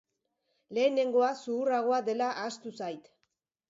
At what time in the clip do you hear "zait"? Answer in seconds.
2.85-3.17